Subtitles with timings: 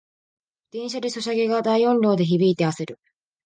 [0.71, 2.99] 電車でソシャゲが大音量で響いてあせる